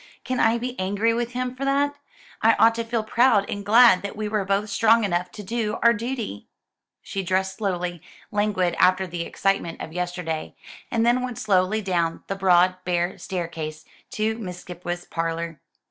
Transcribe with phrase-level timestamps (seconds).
[0.23, 1.93] "Can I be angry with him for that?
[2.41, 5.77] I ought to feel proud and glad that we were both strong enough to do
[5.83, 6.47] our duty."
[7.03, 8.01] She dressed slowly,
[8.31, 10.55] languid after the excitement of yesterday,
[10.89, 15.59] and then went slowly down the broad bare staircase to Miss Skipwith's parlour.